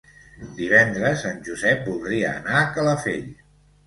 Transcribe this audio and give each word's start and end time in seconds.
Divendres 0.59 1.25
en 1.31 1.37
Josep 1.49 1.83
voldria 1.89 2.31
anar 2.39 2.57
a 2.63 2.73
Calafell. 2.79 3.29